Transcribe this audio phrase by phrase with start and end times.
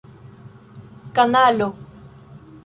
[1.15, 1.69] kanalo